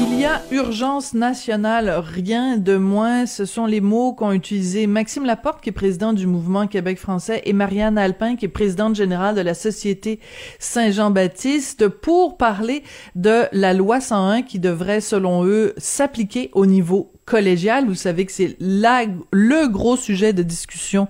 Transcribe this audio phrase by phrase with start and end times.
[0.00, 3.26] Il y a urgence nationale, rien de moins.
[3.26, 7.42] Ce sont les mots qu'ont utilisés Maxime Laporte, qui est président du mouvement Québec français,
[7.46, 10.20] et Marianne Alpin, qui est présidente générale de la Société
[10.60, 12.84] Saint-Jean-Baptiste, pour parler
[13.16, 17.86] de la loi 101 qui devrait, selon eux, s'appliquer au niveau collégial.
[17.86, 21.08] Vous savez que c'est le gros sujet de discussion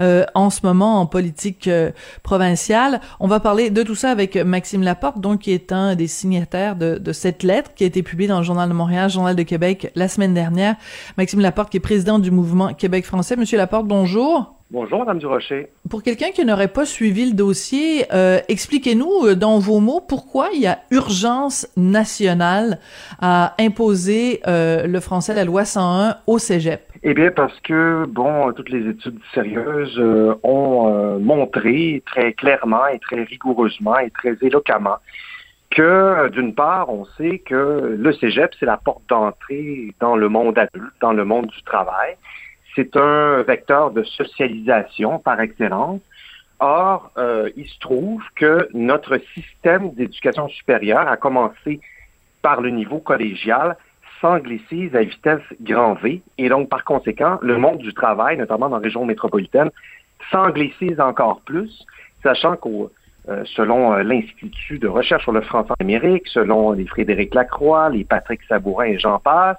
[0.00, 1.92] euh, en ce moment en politique euh,
[2.22, 3.00] provinciale.
[3.20, 6.76] On va parler de tout ça avec Maxime Laporte, donc qui est un des signataires
[6.76, 9.42] de, de, cette lettre qui a été publiée dans le Journal de Montréal, Journal de
[9.42, 10.74] Québec la semaine dernière.
[11.16, 13.36] Maxime Laporte, qui est président du mouvement Québec français.
[13.36, 14.59] Monsieur Laporte, bonjour.
[14.72, 15.66] Bonjour, Madame Durocher.
[15.90, 20.50] Pour quelqu'un qui n'aurait pas suivi le dossier, euh, expliquez-nous euh, dans vos mots pourquoi
[20.54, 22.78] il y a urgence nationale
[23.20, 26.82] à imposer euh, le français, la loi 101 au cégep?
[27.02, 30.00] Eh bien, parce que, bon, toutes les études sérieuses
[30.44, 34.98] ont montré très clairement et très rigoureusement et très éloquemment
[35.70, 40.58] que, d'une part, on sait que le cégep, c'est la porte d'entrée dans le monde
[40.58, 42.16] adulte, dans le monde du travail
[42.80, 46.00] c'est un vecteur de socialisation par excellence.
[46.60, 51.80] Or, euh, il se trouve que notre système d'éducation supérieure a commencé
[52.42, 53.76] par le niveau collégial
[54.20, 58.76] s'anglicise à vitesse grand V et donc par conséquent, le monde du travail, notamment dans
[58.76, 59.70] la région métropolitaine,
[60.30, 61.86] s'anglicise encore plus,
[62.22, 62.68] sachant que
[63.28, 67.88] euh, selon euh, l'Institut de recherche sur le français en Amérique, selon les Frédéric Lacroix,
[67.88, 69.58] les Patrick Sabourin et j'en passe,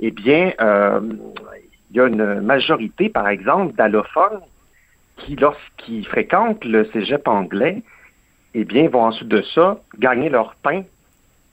[0.00, 0.52] eh bien,
[1.90, 4.40] il y a une majorité, par exemple, d'allophones
[5.16, 7.82] qui, lorsqu'ils fréquentent le cégep anglais,
[8.54, 10.82] eh bien, vont ensuite de ça gagner leur pain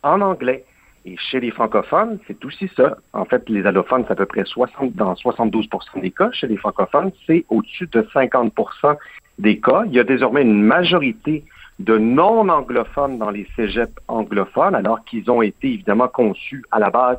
[0.04, 0.64] en anglais.
[1.06, 2.98] Et chez les francophones, c'est aussi ça.
[3.14, 6.30] En fait, les allophones, c'est à peu près 60, dans 72% des cas.
[6.32, 8.98] Chez les francophones, c'est au-dessus de 50%
[9.40, 9.84] des cas.
[9.86, 11.46] Il y a désormais une majorité
[11.80, 17.18] de non-anglophones dans les cégeps anglophones, alors qu'ils ont été évidemment conçus à la base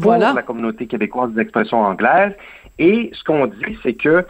[0.00, 2.34] pour la communauté québécoise des expressions anglaises.
[2.78, 4.24] Et ce qu'on dit, c'est que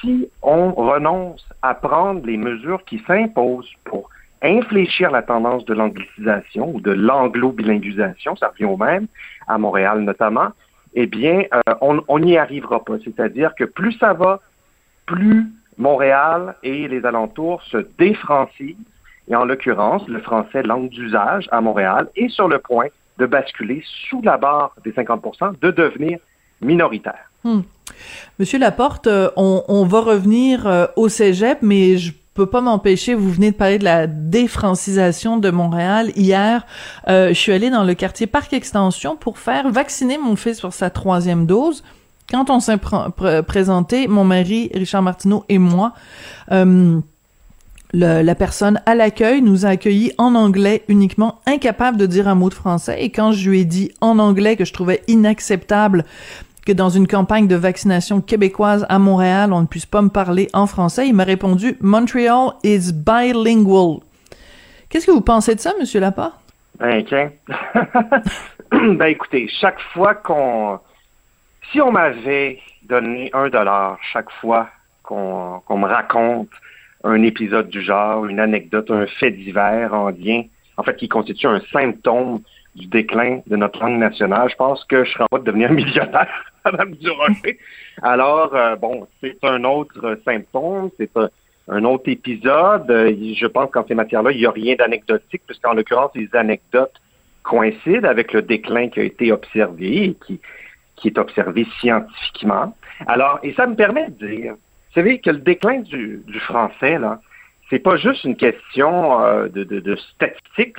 [0.00, 4.08] si on renonce à prendre les mesures qui s'imposent pour
[4.42, 9.06] infléchir la tendance de l'anglicisation ou de l'anglo-bilinguisation, ça revient au même,
[9.46, 10.48] à Montréal notamment,
[10.94, 12.94] eh bien, euh, on n'y arrivera pas.
[13.04, 14.40] C'est-à-dire que plus ça va,
[15.06, 15.46] plus
[15.78, 18.76] Montréal et les alentours se défrancisent,
[19.28, 22.88] et en l'occurrence, le français langue d'usage à Montréal est sur le point
[23.22, 26.18] de basculer sous la barre des 50% de devenir
[26.60, 27.30] minoritaire.
[27.44, 27.60] Hmm.
[28.38, 33.30] Monsieur Laporte, euh, on, va revenir euh, au cégep, mais je peux pas m'empêcher, vous
[33.30, 36.10] venez de parler de la défrancisation de Montréal.
[36.16, 36.66] Hier,
[37.08, 40.72] euh, je suis allée dans le quartier Parc Extension pour faire vacciner mon fils pour
[40.72, 41.84] sa troisième dose.
[42.30, 42.78] Quand on s'est
[43.46, 45.92] présenté, mon mari, Richard Martineau et moi,
[47.92, 52.48] la personne à l'accueil nous a accueillis en anglais uniquement, incapable de dire un mot
[52.48, 53.02] de français.
[53.02, 56.04] Et quand je lui ai dit en anglais que je trouvais inacceptable
[56.66, 60.48] que dans une campagne de vaccination québécoise à Montréal, on ne puisse pas me parler
[60.52, 64.00] en français, il m'a répondu Montreal is bilingual.
[64.88, 66.34] Qu'est-ce que vous pensez de ça, Monsieur Laporte?
[66.78, 67.02] Ben,
[68.70, 70.78] ben, écoutez, chaque fois qu'on.
[71.70, 74.68] Si on m'avait donné un dollar chaque fois
[75.02, 76.48] qu'on me raconte
[77.04, 80.42] un épisode du genre, une anecdote, un fait divers en lien,
[80.76, 82.40] en fait, qui constitue un symptôme
[82.74, 85.70] du déclin de notre langue nationale, je pense que je serais en train de devenir
[85.70, 87.58] millionnaire, Madame Durocher.
[88.02, 91.10] Alors, euh, bon, c'est un autre symptôme, c'est
[91.68, 92.86] un, autre épisode.
[92.88, 96.94] Je pense qu'en ces matières-là, il n'y a rien d'anecdotique, puisqu'en l'occurrence, les anecdotes
[97.42, 100.40] coïncident avec le déclin qui a été observé et qui,
[100.96, 102.74] qui est observé scientifiquement.
[103.06, 104.54] Alors, et ça me permet de dire,
[104.92, 107.18] vous savez que le déclin du, français, là,
[107.70, 110.76] c'est pas juste une question euh, de, de, statistique,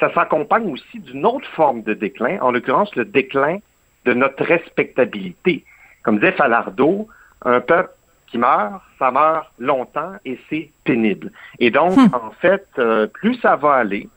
[0.00, 3.58] ça s'accompagne aussi d'une autre forme de déclin, en l'occurrence le déclin
[4.04, 5.64] de notre respectabilité.
[6.02, 7.06] Comme disait Falardeau,
[7.42, 7.90] un peuple
[8.26, 11.30] qui meurt, ça meurt longtemps et c'est pénible.
[11.60, 12.14] Et donc, hmm.
[12.14, 14.08] en fait, euh, plus ça va aller,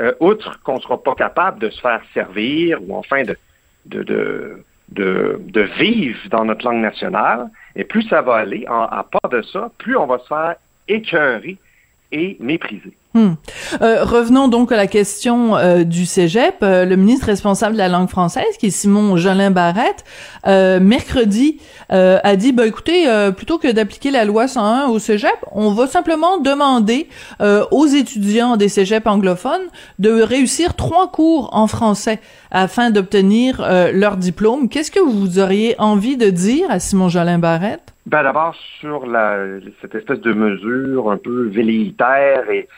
[0.00, 3.36] euh, outre qu'on ne sera pas capable de se faire servir ou enfin de,
[3.84, 7.48] de, de de, de, vivre dans notre langue nationale.
[7.76, 10.56] Et plus ça va aller, à part de ça, plus on va se faire
[10.88, 11.58] écœurer
[12.14, 12.38] et.
[13.14, 13.34] Hmm.
[13.80, 16.56] Euh, revenons donc à la question euh, du cégep.
[16.62, 20.04] Euh, le ministre responsable de la langue française, qui est Simon Jolin Barrette,
[20.44, 23.06] mercredi a dit, bah, écoutez,
[23.36, 27.08] plutôt que d'appliquer la loi 101 au cégep, on va simplement demander
[27.70, 29.68] aux étudiants des cégeps anglophones
[30.00, 32.20] de réussir trois cours en français
[32.50, 34.68] afin d'obtenir leur diplôme.
[34.68, 37.93] Qu'est-ce que vous auriez envie de dire à Simon Jolin Barrette?
[38.06, 39.38] Ben d'abord sur la,
[39.80, 42.68] cette espèce de mesure un peu velléitaire et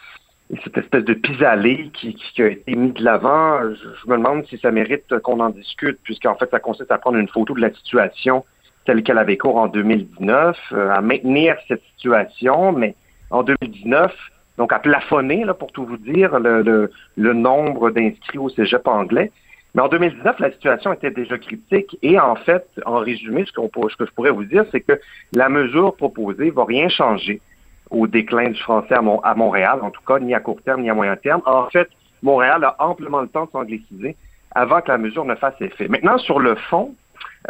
[0.62, 4.70] cette espèce de pis-aller qui, a été mis de l'avant, je, me demande si ça
[4.70, 8.44] mérite qu'on en discute, puisqu'en fait, ça consiste à prendre une photo de la situation
[8.84, 12.94] telle qu'elle avait cours en 2019, euh, à maintenir cette situation, mais
[13.30, 14.14] en 2019,
[14.58, 19.32] donc à plafonner, là, pour tout vous dire, le, le, nombre d'inscrits au cégep anglais.
[19.76, 24.06] Mais en 2019, la situation était déjà critique et en fait, en résumé, ce, que
[24.06, 24.98] je pourrais vous dire, c'est que
[25.34, 27.42] la mesure proposée va rien changer
[27.90, 30.94] au déclin du français à, Montréal, en tout cas, ni à court terme, ni à
[30.94, 31.42] moyen terme.
[31.44, 31.90] En fait,
[32.22, 34.16] Montréal a amplement le temps de s'angliciser
[34.54, 35.88] avant que la mesure ne fasse effet.
[35.88, 36.94] Maintenant, sur le fond,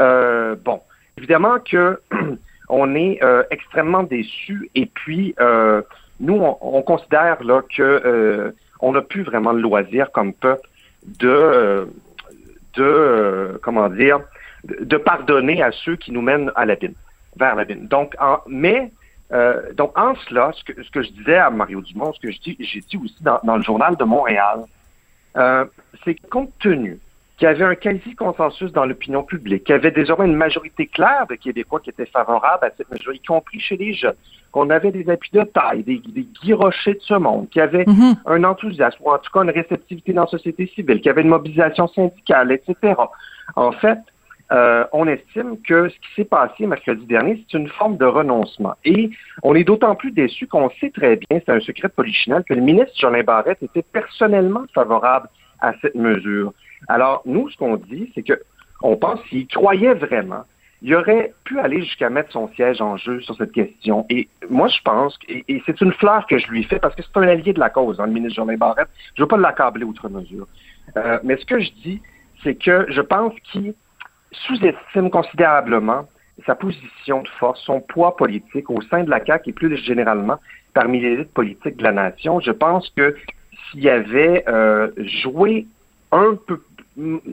[0.01, 0.81] euh, bon,
[1.17, 2.01] évidemment que
[2.69, 5.81] on est euh, extrêmement déçus et puis euh,
[6.19, 10.69] nous, on, considère là que on n'a plus vraiment le loisir comme peuple
[11.21, 11.89] de
[12.77, 14.21] de comment dire
[14.65, 16.95] de, pardonner à ceux qui nous mènent à l'abîme,
[17.37, 17.87] vers l'abîme.
[17.87, 18.93] Donc, en, mais
[19.33, 22.31] euh, donc, en cela, ce que, ce que, je disais à Mario Dumont, ce que
[22.33, 24.65] j'ai dit aussi dans, dans, le journal de Montréal,
[25.37, 25.65] euh,
[26.05, 26.99] c'est compte tenu
[27.37, 31.27] qu'il y avait un quasi-consensus dans l'opinion publique, qu'il y avait désormais une majorité claire
[31.29, 34.17] de Québécois qui étaient favorables à cette mesure, y compris chez les jeunes,
[34.53, 37.85] qu'on avait des appuis de taille, des, des Guy de ce monde, qu'il y avait
[37.85, 38.17] mm-hmm.
[38.27, 41.23] un enthousiasme, ou en tout cas une réceptivité dans la société civile, qu'il y avait
[41.23, 42.95] une mobilisation syndicale, etc.
[43.55, 43.99] En fait,
[44.53, 48.75] euh, on estime que ce qui s'est passé mercredi dernier, c'est une forme de renoncement.
[48.85, 49.11] Et
[49.43, 52.55] on est d'autant plus déçu qu'on sait très bien, c'est un secret de polichinelle, que
[52.55, 55.29] le ministre Jolin Barrette était personnellement favorable
[55.61, 56.53] à cette mesure.
[56.89, 58.41] Alors, nous, ce qu'on dit, c'est que
[58.83, 60.45] on pense qu'il croyait vraiment,
[60.83, 64.05] il aurait pu aller jusqu'à mettre son siège en jeu sur cette question.
[64.11, 67.17] Et moi, je pense, et, c'est une fleur que je lui fais, parce que c'est
[67.19, 68.89] un allié de la cause, hein, le ministre Jolin Barrette.
[69.15, 70.47] Je ne veux pas l'accabler outre mesure.
[70.97, 72.03] Euh, mais ce que je dis,
[72.43, 73.75] c'est que je pense qu'il
[74.33, 76.07] sous-estime considérablement
[76.45, 80.39] sa position de force, son poids politique au sein de la CAQ et plus généralement
[80.75, 82.41] parmi les élites politiques de la nation.
[82.41, 83.17] Je pense que
[83.71, 85.67] s'il avait euh, joué
[86.17, 86.61] un peu,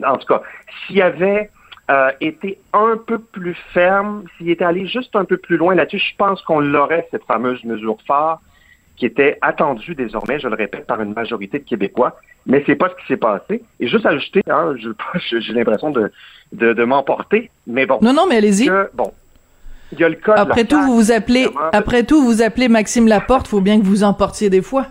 [0.04, 0.42] en tout cas,
[0.86, 1.50] s'il avait
[1.90, 5.98] euh, été un peu plus ferme, s'il était allé juste un peu plus loin là-dessus,
[5.98, 8.40] je pense qu'on l'aurait, cette fameuse mesure phare
[8.96, 12.16] qui était attendue désormais, je le répète, par une majorité de Québécois
[12.46, 13.62] mais c'est pas ce qui s'est passé.
[13.80, 14.74] Et juste ajouter, hein,
[15.30, 16.10] j'ai l'impression de,
[16.52, 17.98] de, m'emporter, mais bon.
[18.02, 18.70] Non, non, mais allez-y.
[18.94, 19.12] Bon.
[19.92, 23.06] Il y a le cas après tout, vous vous appelez, après tout, vous appelez Maxime
[23.06, 24.86] Laporte, faut bien que vous emportiez des fois.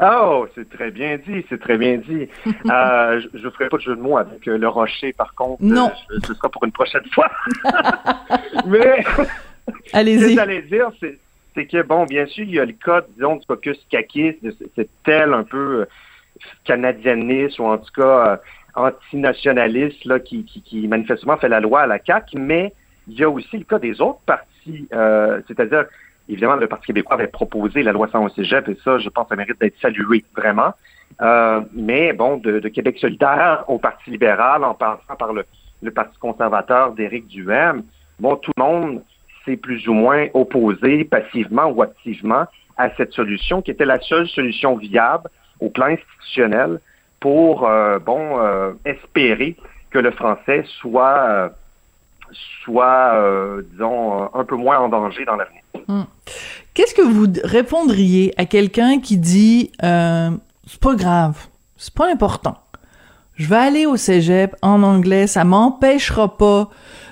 [0.00, 2.28] Oh, c'est très bien dit, c'est très bien dit.
[2.46, 5.62] euh, je ne ferai pas de jeu de mots avec euh, le rocher, par contre.
[5.62, 5.90] Non.
[6.10, 7.30] Euh, ce sera pour une prochaine fois.
[8.66, 9.04] mais,
[9.92, 10.20] allez-y.
[10.20, 13.36] Ce que j'allais dire, c'est que, bon, bien sûr, il y a le cas, disons,
[13.36, 14.38] du caucus caquiste,
[14.74, 15.84] c'est tel un peu euh,
[16.64, 18.38] canadianiste ou en tout cas
[18.76, 22.72] antinationaliste là, qui, qui, manifestement fait la loi à la CAQ, mais
[23.08, 25.86] il y a aussi le cas des autres partis, euh, c'est-à-dire,
[26.28, 29.36] évidemment, le Parti québécois avait proposé la loi 101 cégep, et ça, je pense, ça
[29.36, 30.72] mérite d'être salué, vraiment.
[31.22, 35.44] Euh, mais bon, de, Québec solidaire au Parti libéral, en passant par le,
[35.90, 37.84] Parti conservateur d'Éric Duhem,
[38.18, 39.02] bon, tout le monde
[39.44, 42.46] s'est plus ou moins opposé passivement ou activement
[42.76, 45.30] à cette solution qui était la seule solution viable
[45.60, 46.80] au plan institutionnel
[47.20, 49.56] pour, euh, bon, euh, espérer
[49.90, 51.50] que le français soit,
[52.64, 53.14] soit
[53.70, 55.62] disons, un peu moins en danger dans l'avenir.
[55.86, 56.02] Hmm.
[56.76, 62.58] Qu'est-ce que vous répondriez à quelqu'un qui dit c'est pas grave, c'est pas important.
[63.36, 66.68] Je vais aller au cégep en anglais, ça m'empêchera pas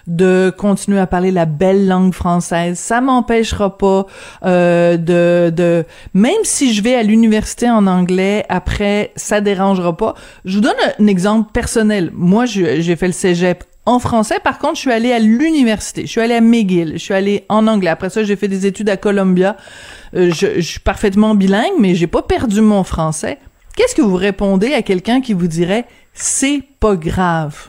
[0.06, 2.78] de continuer à parler la belle langue française.
[2.78, 4.04] Ça m'empêchera pas
[4.44, 10.14] euh, de, de même si je vais à l'université en anglais après, ça dérangera pas.
[10.44, 12.10] Je vous donne un, exemple personnel.
[12.12, 14.38] Moi, j'ai fait le cégep en français.
[14.42, 16.02] Par contre, je suis allée à l'université.
[16.02, 16.94] Je suis allée à McGill.
[16.94, 17.90] Je suis allée en anglais.
[17.90, 19.56] Après ça, j'ai fait des études à Columbia.
[20.14, 23.38] Euh, je, suis parfaitement bilingue, mais j'ai pas perdu mon français.
[23.76, 27.68] Qu'est-ce que vous répondez à quelqu'un qui vous dirait c'est pas grave?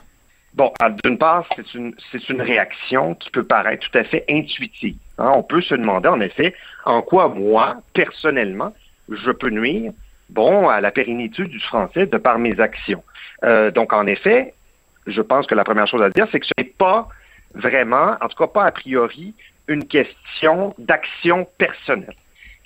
[0.53, 0.71] Bon,
[1.03, 4.95] d'une part, c'est une, c'est une réaction qui peut paraître tout à fait intuitive.
[5.17, 5.31] Hein.
[5.35, 6.53] On peut se demander, en effet,
[6.85, 8.73] en quoi moi, personnellement,
[9.09, 9.91] je peux nuire,
[10.29, 13.03] bon, à la pérennité du français de par mes actions.
[13.43, 14.53] Euh, donc, en effet,
[15.07, 17.07] je pense que la première chose à dire, c'est que ce n'est pas
[17.53, 19.33] vraiment, en tout cas pas a priori,
[19.67, 22.15] une question d'action personnelle.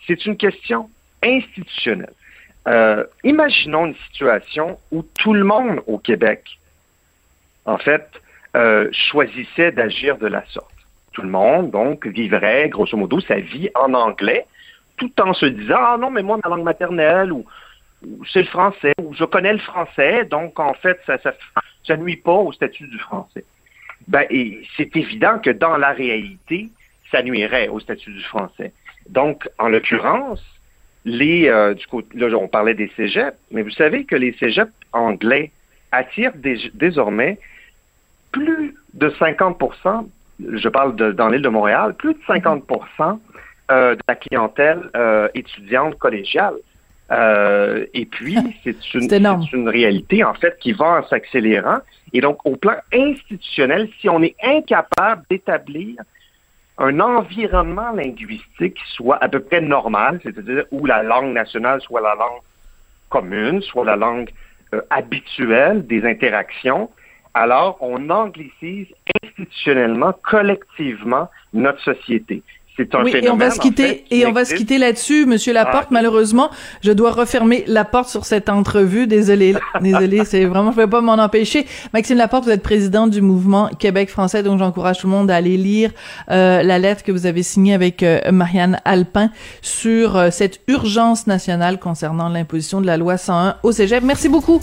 [0.07, 0.89] C'est une question
[1.23, 2.13] institutionnelle.
[2.67, 6.59] Euh, imaginons une situation où tout le monde au Québec
[7.69, 8.07] en fait,
[8.55, 10.67] euh, choisissait d'agir de la sorte.
[11.13, 14.45] Tout le monde, donc, vivrait, grosso modo, sa vie en anglais,
[14.97, 17.45] tout en se disant, ah non, mais moi, ma langue maternelle, ou,
[18.31, 21.33] c'est le français, ou je connais le français, donc, en fait, ça, ça,
[21.97, 23.45] nuit pas au statut du français.
[24.07, 26.69] Ben, et c'est évident que dans la réalité,
[27.11, 28.71] ça nuirait au statut du français.
[29.09, 30.43] Donc, en l'occurrence,
[31.05, 34.71] les, euh, du côté, là, on parlait des cégeps, mais vous savez que les cégeps
[34.93, 35.51] anglais
[35.91, 36.33] attirent
[36.73, 37.39] désormais
[38.31, 40.07] plus de 50%
[40.39, 43.19] je parle de, dans l'île de Montréal, plus de 50%
[43.71, 46.55] euh, de la clientèle euh, étudiante collégiale.
[47.11, 51.79] Euh, et puis, c'est une, une réalité, en fait, qui va en s'accélérant.
[52.13, 55.95] Et donc, au plan institutionnel, si on est incapable d'établir
[56.77, 62.01] un environnement linguistique qui soit à peu près normal, c'est-à-dire où la langue nationale soit
[62.01, 62.41] la langue
[63.09, 64.29] commune, soit la langue
[64.73, 66.89] euh, habituelle des interactions,
[67.33, 68.87] alors on anglicise
[69.21, 72.43] institutionnellement, collectivement, notre société
[73.03, 75.85] oui, et on va se quitter et on va se quitter là-dessus, Monsieur Laporte.
[75.85, 75.91] Ah.
[75.91, 76.49] Malheureusement,
[76.81, 79.07] je dois refermer la porte sur cette entrevue.
[79.07, 81.65] Désolé, désolé, c'est vraiment, je ne vais pas m'en empêcher.
[81.93, 85.35] Maxime Laporte, vous êtes président du mouvement Québec français, donc j'encourage tout le monde à
[85.35, 85.91] aller lire
[86.29, 89.29] euh, la lettre que vous avez signée avec euh, Marianne Alpin
[89.61, 94.03] sur euh, cette urgence nationale concernant l'imposition de la loi 101 au Cégep.
[94.03, 94.61] Merci beaucoup.